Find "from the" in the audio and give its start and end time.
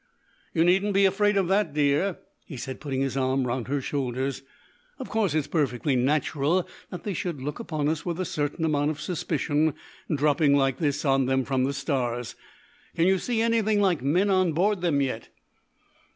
11.45-11.71